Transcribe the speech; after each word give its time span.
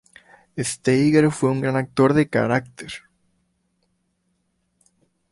Steiger 0.57 1.31
fue 1.31 1.51
un 1.51 1.61
gran 1.61 1.75
actor 1.75 2.15
de 2.15 2.27
carácter. 2.27 2.91